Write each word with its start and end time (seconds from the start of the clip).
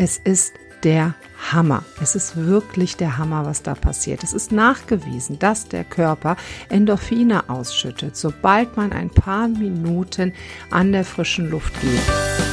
Es 0.00 0.16
ist 0.16 0.54
der 0.84 1.14
Hammer. 1.50 1.82
Es 2.00 2.14
ist 2.14 2.36
wirklich 2.36 2.96
der 2.96 3.18
Hammer, 3.18 3.44
was 3.44 3.64
da 3.64 3.74
passiert. 3.74 4.22
Es 4.22 4.32
ist 4.32 4.52
nachgewiesen, 4.52 5.40
dass 5.40 5.66
der 5.66 5.82
Körper 5.82 6.36
Endorphine 6.68 7.50
ausschüttet, 7.50 8.16
sobald 8.16 8.76
man 8.76 8.92
ein 8.92 9.10
paar 9.10 9.48
Minuten 9.48 10.34
an 10.70 10.92
der 10.92 11.04
frischen 11.04 11.50
Luft 11.50 11.72
geht. 11.80 12.47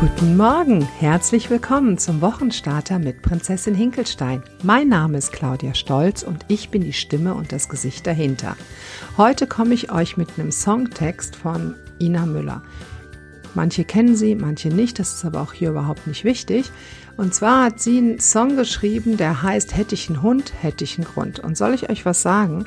Guten 0.00 0.38
Morgen, 0.38 0.80
herzlich 0.98 1.50
willkommen 1.50 1.98
zum 1.98 2.22
Wochenstarter 2.22 2.98
mit 2.98 3.20
Prinzessin 3.20 3.74
Hinkelstein. 3.74 4.42
Mein 4.62 4.88
Name 4.88 5.18
ist 5.18 5.30
Claudia 5.30 5.74
Stolz 5.74 6.22
und 6.22 6.46
ich 6.48 6.70
bin 6.70 6.80
die 6.80 6.94
Stimme 6.94 7.34
und 7.34 7.52
das 7.52 7.68
Gesicht 7.68 8.06
dahinter. 8.06 8.56
Heute 9.18 9.46
komme 9.46 9.74
ich 9.74 9.92
euch 9.92 10.16
mit 10.16 10.30
einem 10.38 10.52
Songtext 10.52 11.36
von 11.36 11.74
Ina 12.00 12.24
Müller. 12.24 12.62
Manche 13.54 13.84
kennen 13.84 14.16
sie, 14.16 14.36
manche 14.36 14.70
nicht, 14.70 14.98
das 14.98 15.12
ist 15.12 15.24
aber 15.26 15.42
auch 15.42 15.52
hier 15.52 15.68
überhaupt 15.68 16.06
nicht 16.06 16.24
wichtig. 16.24 16.72
Und 17.18 17.34
zwar 17.34 17.64
hat 17.64 17.78
sie 17.78 17.98
einen 17.98 18.20
Song 18.20 18.56
geschrieben, 18.56 19.18
der 19.18 19.42
heißt 19.42 19.76
Hätte 19.76 19.94
ich 19.94 20.08
einen 20.08 20.22
Hund, 20.22 20.54
hätte 20.62 20.82
ich 20.82 20.96
einen 20.96 21.06
Grund. 21.06 21.40
Und 21.40 21.58
soll 21.58 21.74
ich 21.74 21.90
euch 21.90 22.06
was 22.06 22.22
sagen? 22.22 22.64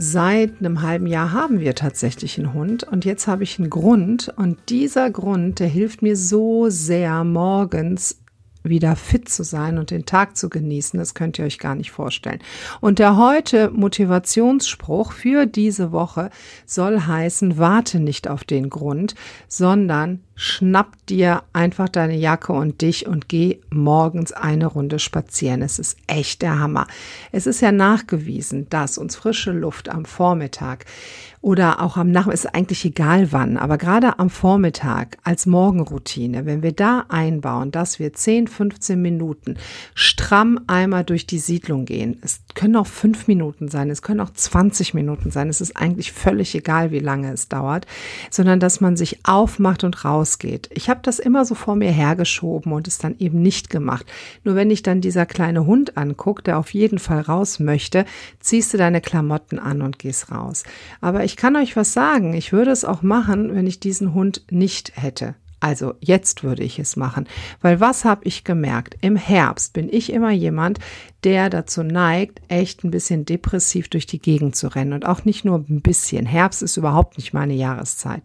Seit 0.00 0.60
einem 0.60 0.82
halben 0.82 1.08
Jahr 1.08 1.32
haben 1.32 1.58
wir 1.58 1.74
tatsächlich 1.74 2.38
einen 2.38 2.54
Hund 2.54 2.84
und 2.84 3.04
jetzt 3.04 3.26
habe 3.26 3.42
ich 3.42 3.58
einen 3.58 3.68
Grund 3.68 4.32
und 4.36 4.56
dieser 4.68 5.10
Grund, 5.10 5.58
der 5.58 5.66
hilft 5.66 6.02
mir 6.02 6.14
so 6.14 6.70
sehr 6.70 7.24
morgens 7.24 8.20
wieder 8.62 8.94
fit 8.94 9.28
zu 9.28 9.42
sein 9.42 9.76
und 9.76 9.90
den 9.90 10.06
Tag 10.06 10.36
zu 10.36 10.48
genießen, 10.50 11.00
das 11.00 11.14
könnt 11.14 11.38
ihr 11.38 11.44
euch 11.44 11.58
gar 11.58 11.74
nicht 11.74 11.90
vorstellen. 11.90 12.38
Und 12.80 13.00
der 13.00 13.16
heute 13.16 13.70
Motivationsspruch 13.70 15.10
für 15.10 15.46
diese 15.46 15.90
Woche 15.90 16.30
soll 16.64 17.00
heißen, 17.00 17.58
warte 17.58 17.98
nicht 17.98 18.28
auf 18.28 18.44
den 18.44 18.70
Grund, 18.70 19.16
sondern 19.48 20.20
schnapp 20.38 20.96
dir 21.08 21.42
einfach 21.52 21.88
deine 21.88 22.16
Jacke 22.16 22.52
und 22.52 22.80
dich 22.80 23.08
und 23.08 23.28
geh 23.28 23.58
morgens 23.70 24.30
eine 24.32 24.66
Runde 24.66 25.00
spazieren. 25.00 25.62
Es 25.62 25.80
ist 25.80 25.98
echt 26.06 26.42
der 26.42 26.60
Hammer. 26.60 26.86
Es 27.32 27.48
ist 27.48 27.60
ja 27.60 27.72
nachgewiesen, 27.72 28.68
dass 28.70 28.98
uns 28.98 29.16
frische 29.16 29.50
Luft 29.50 29.88
am 29.88 30.04
Vormittag 30.04 30.84
oder 31.40 31.80
auch 31.80 31.96
am 31.96 32.10
Nachmittag, 32.10 32.34
ist 32.34 32.54
eigentlich 32.54 32.84
egal 32.84 33.32
wann, 33.32 33.56
aber 33.56 33.78
gerade 33.78 34.18
am 34.18 34.28
Vormittag 34.28 35.18
als 35.22 35.46
Morgenroutine, 35.46 36.46
wenn 36.46 36.62
wir 36.62 36.72
da 36.72 37.04
einbauen, 37.08 37.70
dass 37.70 37.98
wir 37.98 38.12
10, 38.12 38.48
15 38.48 39.00
Minuten 39.00 39.56
stramm 39.94 40.60
einmal 40.66 41.04
durch 41.04 41.26
die 41.26 41.38
Siedlung 41.38 41.84
gehen. 41.84 42.18
Es 42.22 42.40
können 42.54 42.76
auch 42.76 42.86
fünf 42.86 43.28
Minuten 43.28 43.68
sein, 43.68 43.88
es 43.90 44.02
können 44.02 44.20
auch 44.20 44.32
20 44.32 44.94
Minuten 44.94 45.30
sein. 45.30 45.48
Es 45.48 45.60
ist 45.60 45.76
eigentlich 45.76 46.12
völlig 46.12 46.54
egal, 46.54 46.90
wie 46.90 46.98
lange 46.98 47.32
es 47.32 47.48
dauert, 47.48 47.86
sondern 48.30 48.60
dass 48.60 48.80
man 48.80 48.96
sich 48.96 49.20
aufmacht 49.24 49.84
und 49.84 50.04
rausgeht. 50.28 50.68
Ich 50.72 50.90
habe 50.90 51.00
das 51.02 51.18
immer 51.18 51.44
so 51.44 51.54
vor 51.54 51.76
mir 51.76 51.90
hergeschoben 51.90 52.72
und 52.72 52.86
es 52.86 52.98
dann 52.98 53.16
eben 53.18 53.40
nicht 53.40 53.70
gemacht. 53.70 54.06
Nur 54.44 54.54
wenn 54.54 54.70
ich 54.70 54.82
dann 54.82 55.00
dieser 55.00 55.26
kleine 55.26 55.66
Hund 55.66 55.96
angucke, 55.96 56.42
der 56.42 56.58
auf 56.58 56.74
jeden 56.74 56.98
Fall 56.98 57.20
raus 57.20 57.58
möchte, 57.58 58.04
ziehst 58.40 58.72
du 58.74 58.78
deine 58.78 59.00
Klamotten 59.00 59.58
an 59.58 59.82
und 59.82 59.98
gehst 59.98 60.30
raus. 60.30 60.64
Aber 61.00 61.24
ich 61.24 61.36
kann 61.36 61.56
euch 61.56 61.76
was 61.76 61.92
sagen. 61.92 62.34
Ich 62.34 62.52
würde 62.52 62.70
es 62.70 62.84
auch 62.84 63.02
machen, 63.02 63.54
wenn 63.54 63.66
ich 63.66 63.80
diesen 63.80 64.14
Hund 64.14 64.42
nicht 64.50 64.92
hätte. 64.96 65.34
Also 65.60 65.94
jetzt 65.98 66.44
würde 66.44 66.62
ich 66.62 66.78
es 66.78 66.94
machen, 66.94 67.26
weil 67.62 67.80
was 67.80 68.04
habe 68.04 68.20
ich 68.24 68.44
gemerkt? 68.44 68.96
Im 69.00 69.16
Herbst 69.16 69.72
bin 69.72 69.88
ich 69.90 70.12
immer 70.12 70.30
jemand, 70.30 70.78
der 71.24 71.50
dazu 71.50 71.82
neigt, 71.82 72.40
echt 72.46 72.84
ein 72.84 72.92
bisschen 72.92 73.24
depressiv 73.24 73.88
durch 73.88 74.06
die 74.06 74.20
Gegend 74.20 74.54
zu 74.54 74.68
rennen 74.68 74.92
und 74.92 75.04
auch 75.04 75.24
nicht 75.24 75.44
nur 75.44 75.64
ein 75.68 75.80
bisschen. 75.80 76.26
Herbst 76.26 76.62
ist 76.62 76.76
überhaupt 76.76 77.18
nicht 77.18 77.32
meine 77.32 77.54
Jahreszeit. 77.54 78.22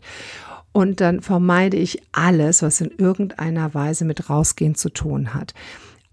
Und 0.73 1.01
dann 1.01 1.21
vermeide 1.21 1.77
ich 1.77 2.01
alles, 2.11 2.61
was 2.61 2.81
in 2.81 2.91
irgendeiner 2.97 3.73
Weise 3.73 4.05
mit 4.05 4.29
rausgehen 4.29 4.75
zu 4.75 4.89
tun 4.89 5.33
hat. 5.33 5.53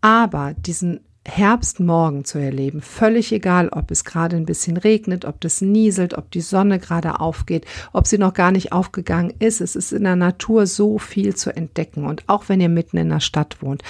Aber 0.01 0.55
diesen 0.55 1.01
Herbstmorgen 1.27 2.25
zu 2.25 2.39
erleben. 2.39 2.81
Völlig 2.81 3.31
egal, 3.33 3.69
ob 3.69 3.91
es 3.91 4.05
gerade 4.05 4.37
ein 4.37 4.47
bisschen 4.47 4.77
regnet, 4.77 5.25
ob 5.25 5.41
das 5.41 5.61
nieselt, 5.61 6.15
ob 6.15 6.31
die 6.31 6.41
Sonne 6.41 6.79
gerade 6.79 7.21
aufgeht, 7.21 7.67
ob 7.93 8.07
sie 8.07 8.17
noch 8.19 8.33
gar 8.33 8.53
nicht 8.53 8.73
aufgegangen 8.73 9.35
ist. 9.39 9.61
Es 9.61 9.77
ist 9.77 9.93
in 9.93 10.05
der 10.05 10.17
Natur 10.17 10.67
so 10.67 10.99
viel 10.99 11.35
zu 11.35 11.55
entdecken. 11.55 12.07
Und 12.07 12.25
auch 12.27 12.49
wenn 12.49 12.61
ihr 12.61 12.71
mitten 12.71 12.97
in 12.97 13.11
der 13.11 13.21
Stadt 13.21 13.63
wohnt, 13.63 13.83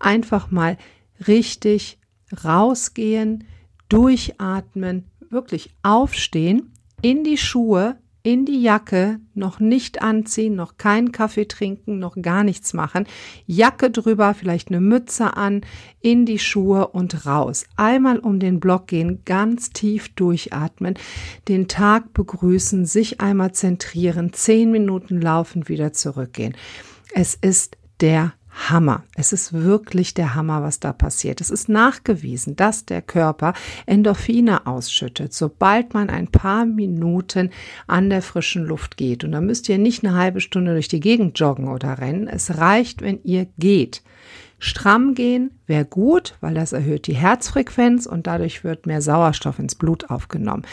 einfach 0.00 0.50
mal 0.50 0.78
richtig 1.26 1.98
rausgehen, 2.44 3.44
durchatmen, 3.88 5.04
wirklich 5.30 5.74
aufstehen, 5.82 6.72
in 7.02 7.22
die 7.22 7.38
Schuhe, 7.38 7.96
in 8.22 8.44
die 8.44 8.60
Jacke, 8.60 9.20
noch 9.34 9.60
nicht 9.60 10.02
anziehen, 10.02 10.54
noch 10.54 10.76
keinen 10.76 11.12
Kaffee 11.12 11.46
trinken, 11.46 11.98
noch 11.98 12.16
gar 12.20 12.44
nichts 12.44 12.74
machen, 12.74 13.06
Jacke 13.46 13.90
drüber, 13.90 14.34
vielleicht 14.34 14.68
eine 14.68 14.80
Mütze 14.80 15.36
an, 15.36 15.62
in 16.00 16.26
die 16.26 16.38
Schuhe 16.38 16.88
und 16.88 17.26
raus. 17.26 17.64
Einmal 17.76 18.18
um 18.18 18.40
den 18.40 18.60
Block 18.60 18.88
gehen, 18.88 19.22
ganz 19.24 19.70
tief 19.70 20.08
durchatmen, 20.14 20.94
den 21.48 21.68
Tag 21.68 22.12
begrüßen, 22.12 22.86
sich 22.86 23.20
einmal 23.20 23.52
zentrieren, 23.52 24.32
zehn 24.32 24.70
Minuten 24.70 25.20
laufen, 25.20 25.68
wieder 25.68 25.92
zurückgehen. 25.92 26.56
Es 27.14 27.34
ist 27.34 27.76
der 28.00 28.32
Hammer. 28.58 29.04
Es 29.14 29.32
ist 29.32 29.52
wirklich 29.52 30.14
der 30.14 30.34
Hammer, 30.34 30.62
was 30.62 30.80
da 30.80 30.92
passiert. 30.92 31.40
Es 31.40 31.50
ist 31.50 31.68
nachgewiesen, 31.68 32.56
dass 32.56 32.84
der 32.84 33.02
Körper 33.02 33.54
Endorphine 33.86 34.66
ausschüttet, 34.66 35.32
sobald 35.32 35.94
man 35.94 36.10
ein 36.10 36.28
paar 36.28 36.66
Minuten 36.66 37.50
an 37.86 38.10
der 38.10 38.20
frischen 38.20 38.64
Luft 38.64 38.96
geht. 38.96 39.24
Und 39.24 39.32
da 39.32 39.40
müsst 39.40 39.68
ihr 39.68 39.78
nicht 39.78 40.04
eine 40.04 40.16
halbe 40.16 40.40
Stunde 40.40 40.72
durch 40.72 40.88
die 40.88 41.00
Gegend 41.00 41.38
joggen 41.38 41.68
oder 41.68 41.98
rennen. 41.98 42.26
Es 42.26 42.58
reicht, 42.58 43.00
wenn 43.00 43.20
ihr 43.22 43.46
geht. 43.58 44.02
Stramm 44.60 45.14
gehen 45.14 45.52
wäre 45.66 45.84
gut, 45.84 46.36
weil 46.40 46.54
das 46.54 46.72
erhöht 46.72 47.06
die 47.06 47.14
Herzfrequenz 47.14 48.06
und 48.06 48.26
dadurch 48.26 48.64
wird 48.64 48.86
mehr 48.86 49.00
Sauerstoff 49.00 49.60
ins 49.60 49.76
Blut 49.76 50.10
aufgenommen. 50.10 50.64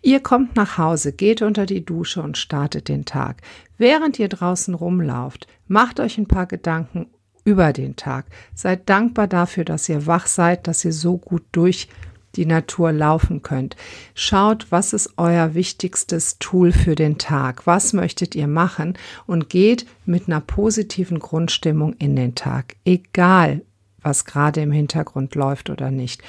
Ihr 0.00 0.20
kommt 0.20 0.56
nach 0.56 0.78
Hause, 0.78 1.12
geht 1.12 1.42
unter 1.42 1.66
die 1.66 1.84
Dusche 1.84 2.22
und 2.22 2.38
startet 2.38 2.88
den 2.88 3.04
Tag. 3.04 3.42
Während 3.76 4.18
ihr 4.18 4.28
draußen 4.28 4.72
rumlauft, 4.72 5.46
macht 5.68 6.00
euch 6.00 6.16
ein 6.16 6.26
paar 6.26 6.46
Gedanken 6.46 7.08
über 7.44 7.72
den 7.72 7.96
Tag. 7.96 8.26
Seid 8.54 8.88
dankbar 8.88 9.26
dafür, 9.26 9.64
dass 9.64 9.88
ihr 9.88 10.06
wach 10.06 10.26
seid, 10.26 10.66
dass 10.66 10.84
ihr 10.84 10.92
so 10.92 11.18
gut 11.18 11.42
durch 11.52 11.88
die 12.36 12.46
Natur 12.46 12.92
laufen 12.92 13.42
könnt. 13.42 13.76
Schaut, 14.14 14.66
was 14.70 14.92
ist 14.92 15.14
euer 15.16 15.54
wichtigstes 15.54 16.38
Tool 16.38 16.72
für 16.72 16.94
den 16.94 17.18
Tag? 17.18 17.66
Was 17.66 17.92
möchtet 17.92 18.34
ihr 18.34 18.48
machen? 18.48 18.98
Und 19.26 19.48
geht 19.48 19.86
mit 20.04 20.26
einer 20.26 20.40
positiven 20.40 21.20
Grundstimmung 21.20 21.94
in 21.94 22.16
den 22.16 22.34
Tag. 22.34 22.76
Egal, 22.84 23.62
was 24.02 24.24
gerade 24.24 24.60
im 24.60 24.72
Hintergrund 24.72 25.34
läuft 25.34 25.70
oder 25.70 25.90
nicht. 25.90 26.22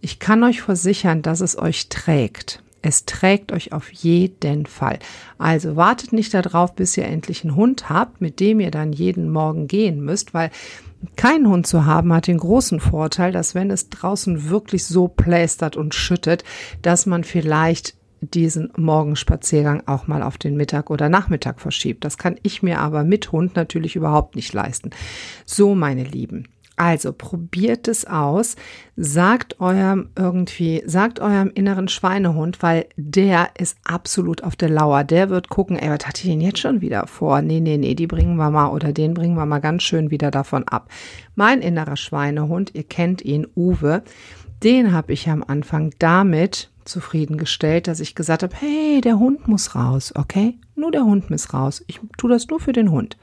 Ich 0.00 0.18
kann 0.18 0.42
euch 0.42 0.62
versichern, 0.62 1.22
dass 1.22 1.40
es 1.40 1.58
euch 1.58 1.88
trägt. 1.88 2.62
Es 2.82 3.04
trägt 3.04 3.52
euch 3.52 3.72
auf 3.72 3.92
jeden 3.92 4.66
Fall. 4.66 4.98
Also 5.38 5.76
wartet 5.76 6.12
nicht 6.12 6.32
darauf, 6.32 6.74
bis 6.74 6.96
ihr 6.96 7.04
endlich 7.04 7.44
einen 7.44 7.56
Hund 7.56 7.90
habt, 7.90 8.20
mit 8.20 8.40
dem 8.40 8.60
ihr 8.60 8.70
dann 8.70 8.92
jeden 8.92 9.30
Morgen 9.30 9.68
gehen 9.68 10.02
müsst, 10.02 10.32
weil 10.32 10.50
keinen 11.16 11.48
Hund 11.48 11.66
zu 11.66 11.86
haben 11.86 12.12
hat 12.12 12.26
den 12.26 12.38
großen 12.38 12.80
Vorteil, 12.80 13.32
dass 13.32 13.54
wenn 13.54 13.70
es 13.70 13.88
draußen 13.88 14.50
wirklich 14.50 14.84
so 14.84 15.08
plästert 15.08 15.76
und 15.76 15.94
schüttet, 15.94 16.44
dass 16.82 17.06
man 17.06 17.24
vielleicht 17.24 17.94
diesen 18.20 18.70
Morgenspaziergang 18.76 19.82
auch 19.86 20.06
mal 20.06 20.22
auf 20.22 20.36
den 20.36 20.56
Mittag 20.56 20.90
oder 20.90 21.08
Nachmittag 21.08 21.60
verschiebt. 21.60 22.04
Das 22.04 22.18
kann 22.18 22.36
ich 22.42 22.62
mir 22.62 22.78
aber 22.78 23.02
mit 23.02 23.32
Hund 23.32 23.56
natürlich 23.56 23.96
überhaupt 23.96 24.36
nicht 24.36 24.52
leisten. 24.52 24.90
So, 25.46 25.74
meine 25.74 26.04
Lieben. 26.04 26.48
Also 26.80 27.12
probiert 27.12 27.88
es 27.88 28.06
aus, 28.06 28.56
sagt 28.96 29.60
eurem 29.60 30.08
irgendwie, 30.16 30.82
sagt 30.86 31.20
eurem 31.20 31.50
inneren 31.54 31.88
Schweinehund, 31.88 32.62
weil 32.62 32.86
der 32.96 33.50
ist 33.58 33.76
absolut 33.84 34.42
auf 34.44 34.56
der 34.56 34.70
Lauer. 34.70 35.04
Der 35.04 35.28
wird 35.28 35.50
gucken, 35.50 35.78
ey, 35.78 35.90
was 35.90 36.06
hat 36.06 36.24
ich 36.24 36.30
denn 36.30 36.40
jetzt 36.40 36.58
schon 36.58 36.80
wieder 36.80 37.06
vor? 37.06 37.42
Nee, 37.42 37.60
nee, 37.60 37.76
nee, 37.76 37.94
die 37.94 38.06
bringen 38.06 38.36
wir 38.36 38.48
mal 38.48 38.68
oder 38.68 38.94
den 38.94 39.12
bringen 39.12 39.34
wir 39.34 39.44
mal 39.44 39.58
ganz 39.58 39.82
schön 39.82 40.10
wieder 40.10 40.30
davon 40.30 40.66
ab. 40.68 40.88
Mein 41.34 41.60
innerer 41.60 41.98
Schweinehund, 41.98 42.74
ihr 42.74 42.84
kennt 42.84 43.20
ihn, 43.20 43.46
Uwe, 43.54 44.02
den 44.62 44.90
habe 44.94 45.12
ich 45.12 45.28
am 45.28 45.44
Anfang 45.46 45.92
damit 45.98 46.70
zufriedengestellt, 46.86 47.88
dass 47.88 48.00
ich 48.00 48.14
gesagt 48.14 48.42
habe, 48.42 48.56
hey, 48.58 49.02
der 49.02 49.18
Hund 49.18 49.48
muss 49.48 49.74
raus, 49.74 50.14
okay? 50.16 50.58
Nur 50.76 50.92
der 50.92 51.04
Hund 51.04 51.28
muss 51.28 51.52
raus. 51.52 51.84
Ich 51.88 52.00
tue 52.16 52.30
das 52.30 52.48
nur 52.48 52.58
für 52.58 52.72
den 52.72 52.90
Hund. 52.90 53.18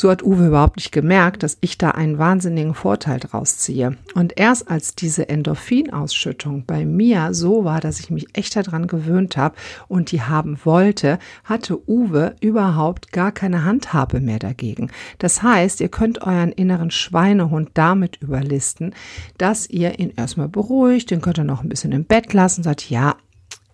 So 0.00 0.10
hat 0.10 0.22
Uwe 0.22 0.46
überhaupt 0.46 0.76
nicht 0.76 0.92
gemerkt, 0.92 1.42
dass 1.42 1.58
ich 1.60 1.76
da 1.76 1.90
einen 1.90 2.16
wahnsinnigen 2.16 2.72
Vorteil 2.72 3.20
draus 3.20 3.58
ziehe. 3.58 3.98
Und 4.14 4.40
erst 4.40 4.70
als 4.70 4.94
diese 4.94 5.28
Endorphinausschüttung 5.28 6.64
bei 6.64 6.86
mir 6.86 7.34
so 7.34 7.64
war, 7.66 7.80
dass 7.80 8.00
ich 8.00 8.08
mich 8.08 8.26
echt 8.32 8.56
daran 8.56 8.86
gewöhnt 8.86 9.36
habe 9.36 9.56
und 9.88 10.10
die 10.10 10.22
haben 10.22 10.58
wollte, 10.64 11.18
hatte 11.44 11.86
Uwe 11.86 12.34
überhaupt 12.40 13.12
gar 13.12 13.30
keine 13.30 13.66
Handhabe 13.66 14.20
mehr 14.20 14.38
dagegen. 14.38 14.90
Das 15.18 15.42
heißt, 15.42 15.82
ihr 15.82 15.90
könnt 15.90 16.22
euren 16.22 16.52
inneren 16.52 16.90
Schweinehund 16.90 17.68
damit 17.74 18.16
überlisten, 18.22 18.94
dass 19.36 19.68
ihr 19.68 19.98
ihn 19.98 20.14
erstmal 20.16 20.48
beruhigt, 20.48 21.10
den 21.10 21.20
könnt 21.20 21.36
ihr 21.36 21.44
noch 21.44 21.62
ein 21.62 21.68
bisschen 21.68 21.92
im 21.92 22.06
Bett 22.06 22.32
lassen, 22.32 22.62
sagt, 22.62 22.88
ja, 22.88 23.16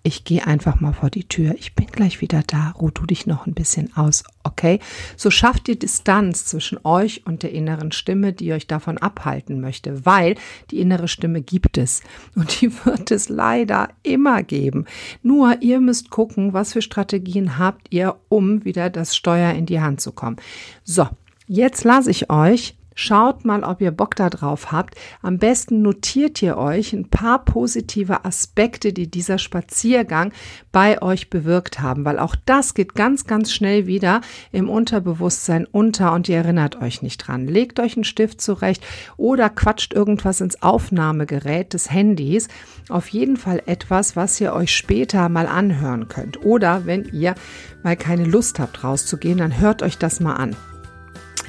ich 0.06 0.22
gehe 0.22 0.46
einfach 0.46 0.78
mal 0.78 0.92
vor 0.92 1.10
die 1.10 1.26
Tür. 1.26 1.56
Ich 1.58 1.74
bin 1.74 1.86
gleich 1.86 2.20
wieder 2.20 2.44
da. 2.46 2.70
Ruh 2.80 2.90
du 2.90 3.06
dich 3.06 3.26
noch 3.26 3.48
ein 3.48 3.54
bisschen 3.54 3.96
aus, 3.96 4.22
okay? 4.44 4.78
So 5.16 5.32
schafft 5.32 5.68
ihr 5.68 5.76
Distanz 5.76 6.44
zwischen 6.46 6.78
euch 6.84 7.26
und 7.26 7.42
der 7.42 7.50
inneren 7.50 7.90
Stimme, 7.90 8.32
die 8.32 8.52
euch 8.52 8.68
davon 8.68 8.98
abhalten 8.98 9.60
möchte, 9.60 10.06
weil 10.06 10.36
die 10.70 10.78
innere 10.78 11.08
Stimme 11.08 11.42
gibt 11.42 11.76
es 11.76 12.02
und 12.36 12.60
die 12.60 12.70
wird 12.84 13.10
es 13.10 13.28
leider 13.28 13.88
immer 14.04 14.44
geben. 14.44 14.84
Nur 15.24 15.60
ihr 15.60 15.80
müsst 15.80 16.10
gucken, 16.10 16.52
was 16.52 16.72
für 16.72 16.82
Strategien 16.82 17.58
habt 17.58 17.92
ihr, 17.92 18.14
um 18.28 18.64
wieder 18.64 18.90
das 18.90 19.16
Steuer 19.16 19.54
in 19.54 19.66
die 19.66 19.80
Hand 19.80 20.00
zu 20.00 20.12
kommen. 20.12 20.36
So, 20.84 21.08
jetzt 21.48 21.82
lasse 21.82 22.12
ich 22.12 22.30
euch 22.30 22.75
Schaut 22.98 23.44
mal, 23.44 23.62
ob 23.62 23.82
ihr 23.82 23.90
Bock 23.90 24.16
da 24.16 24.31
drauf 24.31 24.72
habt. 24.72 24.94
Am 25.20 25.37
besten 25.37 25.82
notiert 25.82 26.40
ihr 26.40 26.56
euch 26.56 26.94
ein 26.94 27.10
paar 27.10 27.44
positive 27.44 28.25
Aspekte, 28.25 28.94
die 28.94 29.10
dieser 29.10 29.37
Spaziergang 29.37 30.32
bei 30.72 31.02
euch 31.02 31.28
bewirkt 31.28 31.81
haben, 31.81 32.06
weil 32.06 32.19
auch 32.19 32.34
das 32.46 32.72
geht 32.72 32.94
ganz, 32.94 33.26
ganz 33.26 33.52
schnell 33.52 33.87
wieder 33.87 34.22
im 34.50 34.70
Unterbewusstsein 34.70 35.66
unter 35.66 36.14
und 36.14 36.26
ihr 36.31 36.38
erinnert 36.38 36.81
euch 36.81 37.02
nicht 37.02 37.19
dran. 37.19 37.46
Legt 37.46 37.81
euch 37.81 37.96
einen 37.96 38.04
Stift 38.04 38.40
zurecht 38.40 38.82
oder 39.19 39.50
quatscht 39.50 39.92
irgendwas 39.92 40.40
ins 40.40 40.62
Aufnahmegerät 40.62 41.75
des 41.75 41.90
Handys. 41.90 42.49
Auf 42.88 43.08
jeden 43.08 43.37
Fall 43.37 43.62
etwas, 43.66 44.16
was 44.16 44.40
ihr 44.40 44.54
euch 44.54 44.75
später 44.75 45.28
mal 45.28 45.49
anhören 45.49 46.08
könnt. 46.08 46.46
Oder 46.46 46.87
wenn 46.87 47.04
ihr 47.12 47.34
mal 47.82 47.96
keine 47.96 48.25
Lust 48.25 48.58
habt 48.58 48.82
rauszugehen, 48.82 49.37
dann 49.37 49.60
hört 49.60 49.82
euch 49.82 49.99
das 49.99 50.19
mal 50.19 50.37
an. 50.37 50.56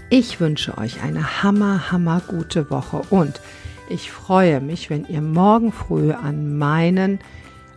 Ich 0.09 0.39
wünsche 0.39 0.77
euch 0.77 1.03
eine 1.03 1.43
hammer, 1.43 1.91
hammer 1.91 2.21
gute 2.25 2.69
Woche 2.69 3.01
und 3.09 3.41
ich 3.89 4.09
freue 4.09 4.61
mich, 4.61 4.89
wenn 4.89 5.05
ihr 5.05 5.21
morgen 5.21 5.73
früh 5.73 6.13
an 6.13 6.57
meinen 6.57 7.19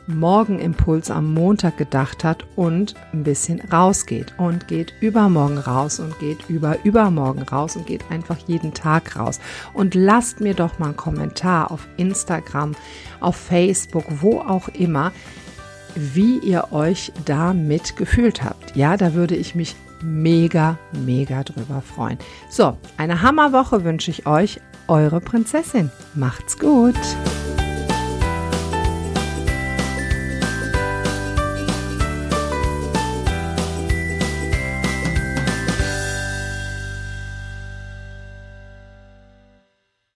Morgenimpuls 0.06 1.10
am 1.10 1.34
Montag 1.34 1.76
gedacht 1.76 2.22
habt 2.22 2.46
und 2.54 2.94
ein 3.12 3.24
bisschen 3.24 3.60
rausgeht 3.60 4.34
und 4.38 4.68
geht 4.68 4.94
übermorgen 5.00 5.58
raus 5.58 5.98
und 5.98 6.16
geht 6.20 6.48
über 6.48 6.76
übermorgen 6.84 7.42
raus 7.42 7.74
und 7.74 7.86
geht 7.86 8.08
einfach 8.10 8.38
jeden 8.46 8.74
Tag 8.74 9.16
raus. 9.16 9.40
Und 9.74 9.96
lasst 9.96 10.40
mir 10.40 10.54
doch 10.54 10.78
mal 10.78 10.86
einen 10.86 10.96
Kommentar 10.96 11.72
auf 11.72 11.88
Instagram, 11.96 12.76
auf 13.18 13.34
Facebook, 13.34 14.04
wo 14.08 14.38
auch 14.38 14.68
immer, 14.68 15.10
wie 15.96 16.38
ihr 16.38 16.68
euch 16.70 17.12
damit 17.24 17.96
gefühlt 17.96 18.44
habt. 18.44 18.76
Ja, 18.76 18.96
da 18.96 19.14
würde 19.14 19.34
ich 19.34 19.56
mich 19.56 19.74
mega, 20.02 20.78
mega 20.92 21.42
drüber 21.42 21.82
freuen. 21.82 22.18
So, 22.48 22.76
eine 22.96 23.22
Hammerwoche 23.22 23.84
wünsche 23.84 24.10
ich 24.10 24.26
euch. 24.26 24.60
Eure 24.88 25.20
Prinzessin. 25.20 25.90
Macht's 26.14 26.58
gut. 26.58 26.96